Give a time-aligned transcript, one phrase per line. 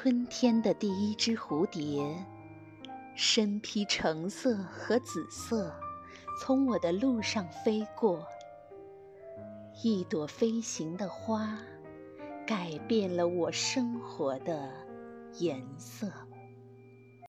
[0.00, 2.24] 春天的第一只蝴蝶
[3.16, 5.74] 身披橙色和紫色
[6.40, 8.24] 从我的路上飞过。
[9.82, 11.58] 一朵飞行的花
[12.46, 14.72] 改变了我生活的
[15.40, 16.27] 颜色。